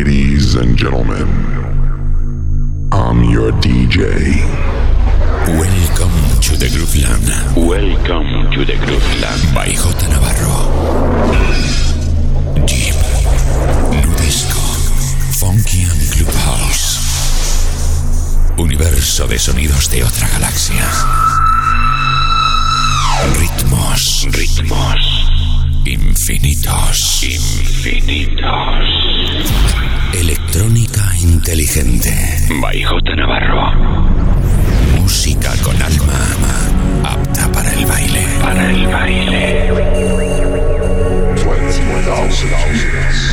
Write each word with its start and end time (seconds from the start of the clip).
Ladies 0.00 0.54
and 0.54 0.78
gentlemen, 0.78 1.28
I'm 2.90 3.22
your 3.22 3.52
DJ. 3.60 4.00
Welcome 5.60 6.16
to 6.40 6.56
the 6.56 6.70
Grooveland. 6.72 7.28
Welcome 7.54 8.50
to 8.50 8.64
the 8.64 8.78
Grooveland. 8.80 9.54
By 9.54 9.66
J. 9.66 10.08
Navarro. 10.08 10.56
Deep, 12.64 12.96
Nudisco, 14.00 14.64
Funky 15.38 15.82
and 15.84 16.00
Clubhouse. 16.16 16.96
Universo 18.56 19.26
de 19.26 19.38
sonidos 19.38 19.90
de 19.90 20.02
otra 20.02 20.30
galaxia. 20.30 20.88
Ritmos, 23.38 24.26
ritmos. 24.32 25.19
Infinitos, 26.10 27.22
infinitos. 27.22 28.42
Electrónica 30.12 31.02
inteligente. 31.22 32.12
By 32.60 32.82
J. 32.82 33.14
Navarro. 33.14 33.72
Música 34.98 35.52
con 35.62 35.80
alma, 35.80 36.18
apta 37.04 37.52
para 37.52 37.72
el 37.72 37.86
baile. 37.86 38.26
Para 38.42 38.70
el 38.72 38.86
baile. 38.88 39.72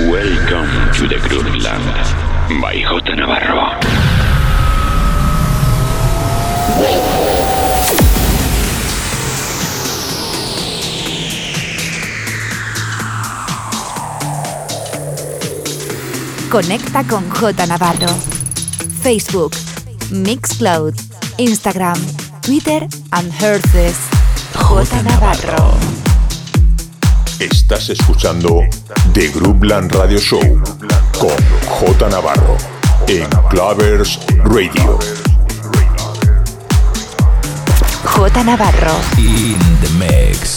Welcome 0.08 0.70
to 0.94 1.08
the 1.08 1.18
Grooveland. 1.28 2.62
By 2.62 2.84
J. 2.84 3.16
Navarro. 3.16 3.72
Conecta 16.50 17.04
con 17.04 17.30
J 17.30 17.66
Navarro. 17.68 18.08
Facebook, 19.02 19.52
Mixcloud, 20.12 20.94
Instagram, 21.38 21.98
Twitter 22.42 22.88
and 23.12 23.32
Herces. 23.42 23.98
J 24.56 25.04
Navarro. 25.04 25.74
Estás 27.40 27.90
escuchando 27.90 28.62
The 29.14 29.28
Groupland 29.30 29.92
Radio 29.92 30.20
Show 30.20 30.40
con 31.20 31.36
J 31.68 32.10
Navarro 32.10 32.56
en 33.08 33.28
Clavers 33.50 34.18
Radio. 34.46 35.00
J 38.06 38.44
Navarro. 38.46 38.96
In 39.18 39.60
the 39.82 39.90
mix. 40.00 40.57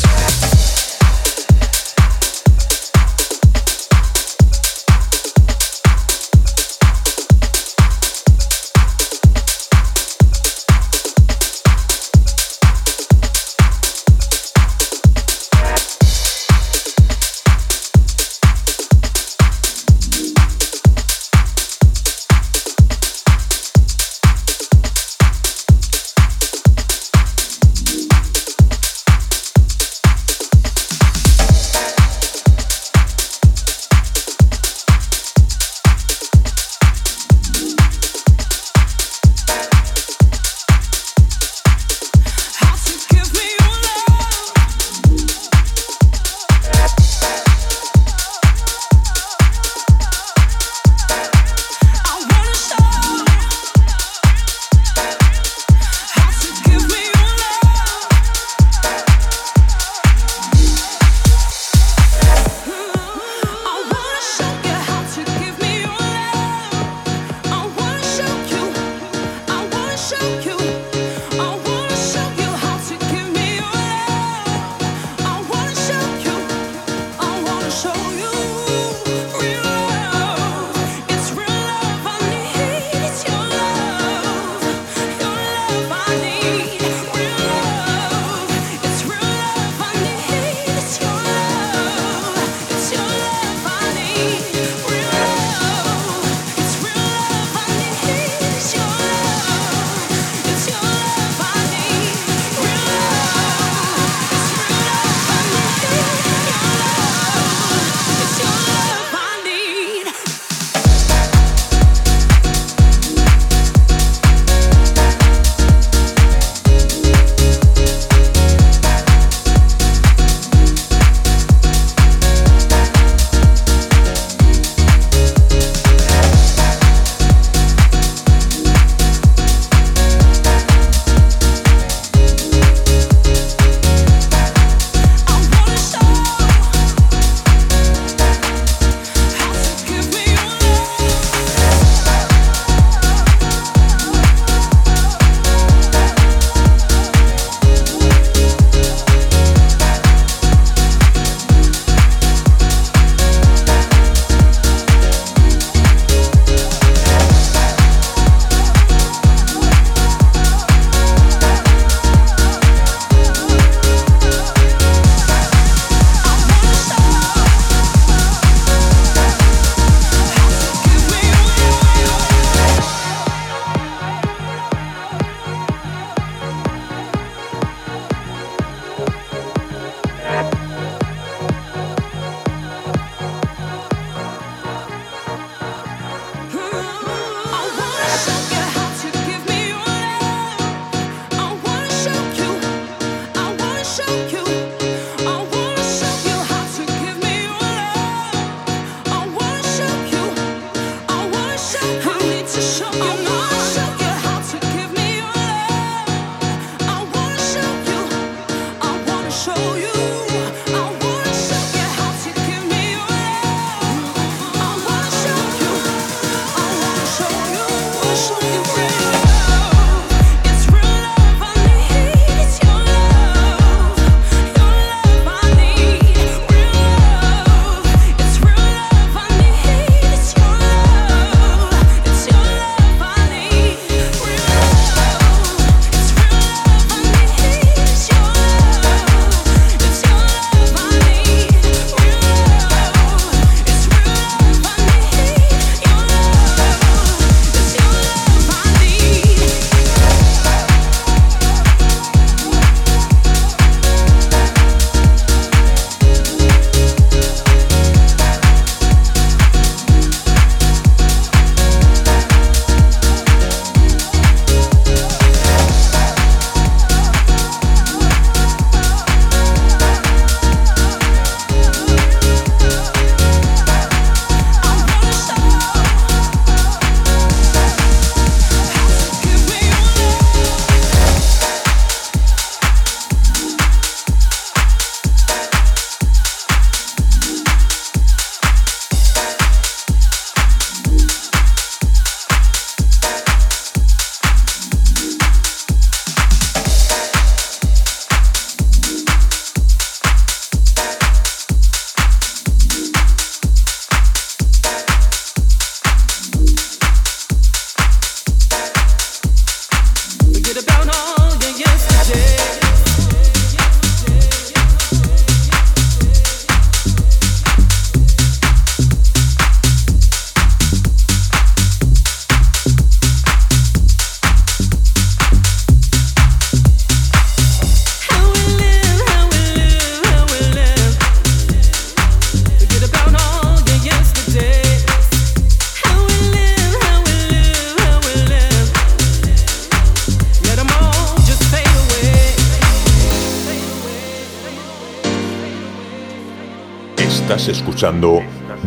Escuchando 347.47 348.21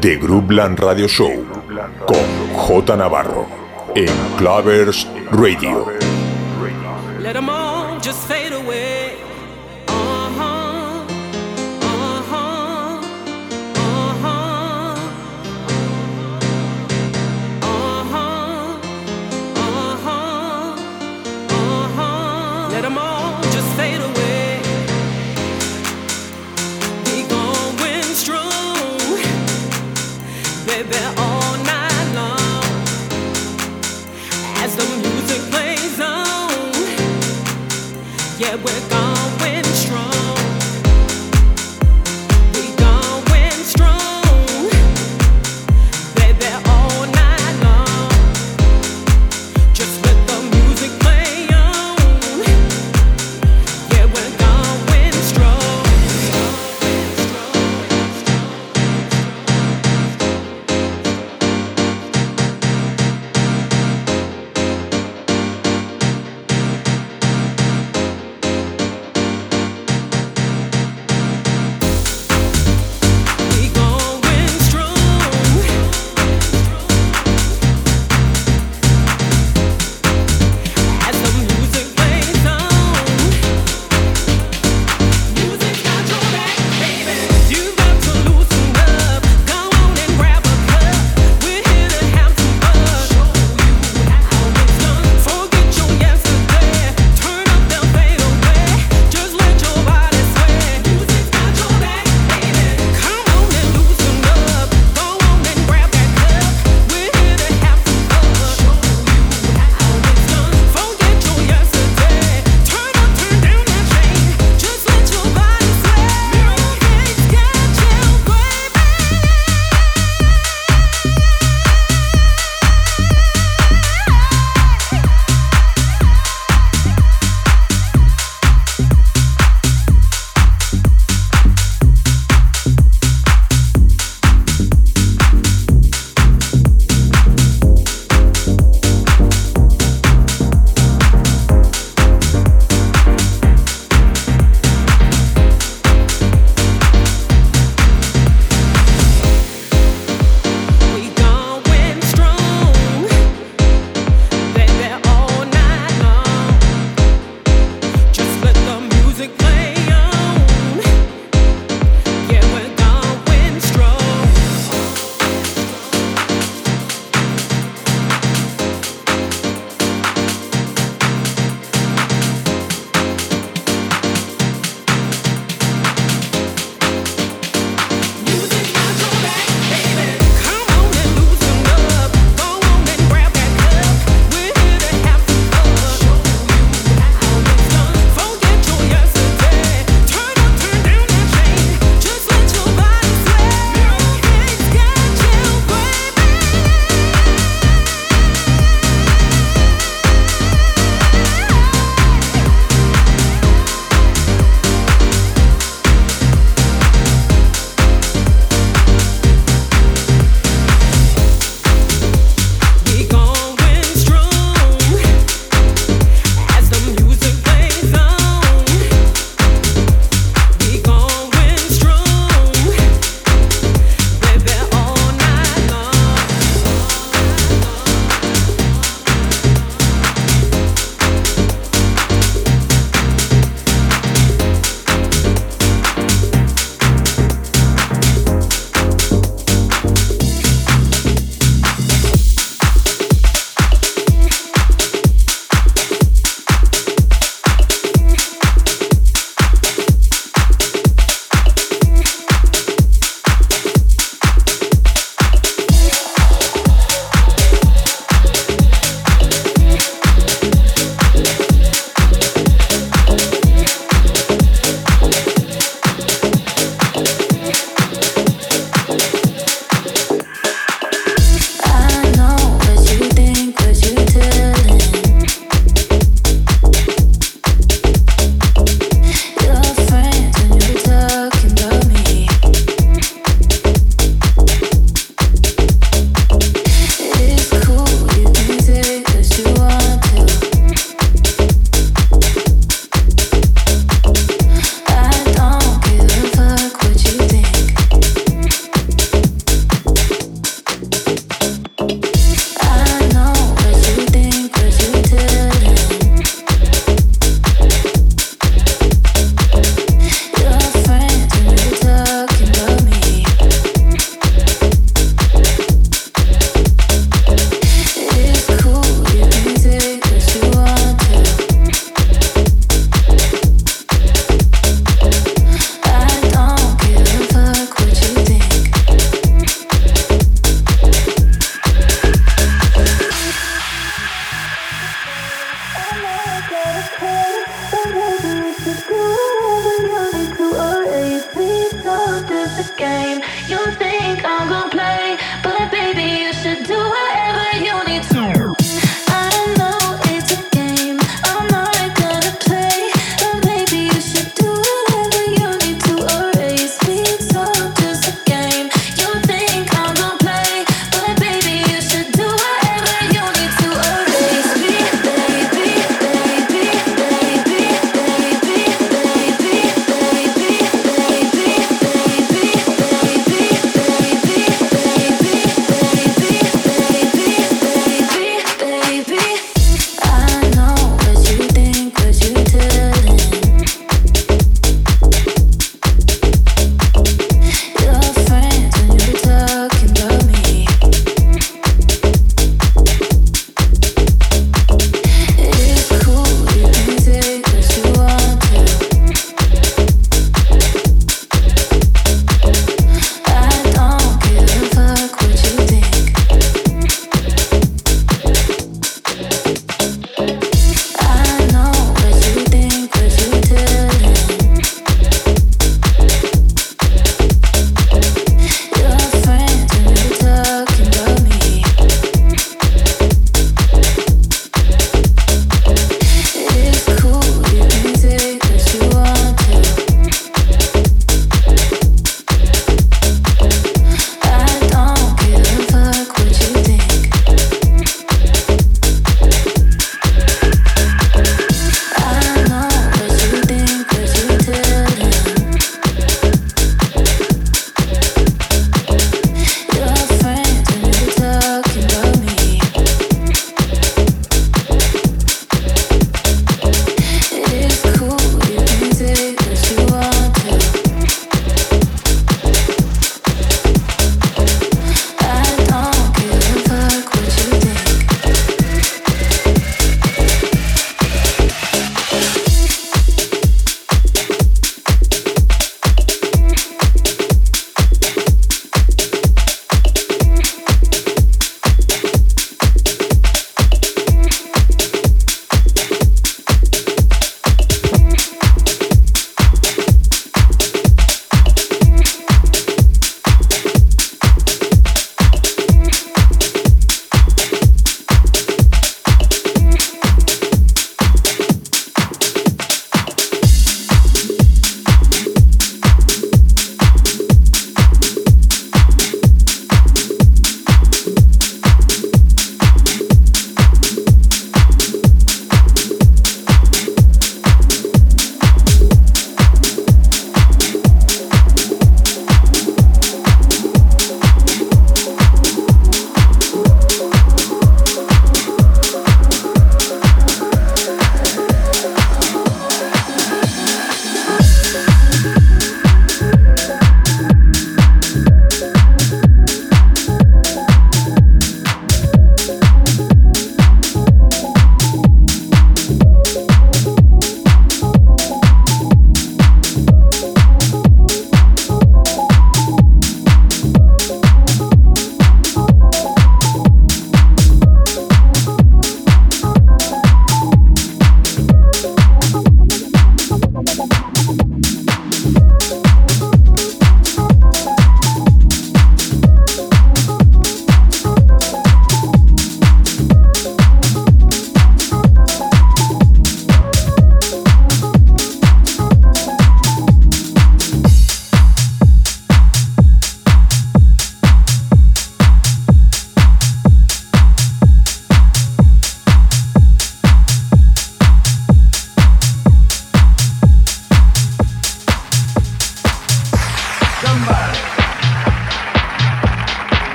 The 0.00 0.16
Groupland 0.16 0.78
Radio 0.78 1.08
Show 1.08 1.44
con 2.06 2.54
J. 2.54 2.96
Navarro 2.96 3.46
en 3.94 4.08
Clavers 4.36 5.08
Radio. 5.32 5.86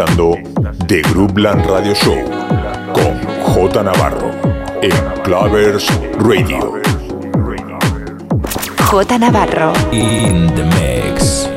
Escuchando 0.00 0.36
The 0.86 1.02
Groupland 1.02 1.66
Radio 1.66 1.94
Show 1.94 2.24
con 2.92 3.20
J 3.42 3.82
Navarro 3.82 4.30
en 4.80 5.22
Clavers 5.22 5.86
Radio. 6.18 6.80
J 8.78 9.18
Navarro. 9.18 9.72
In 9.92 10.46
the 10.54 10.64
mix. 10.64 11.49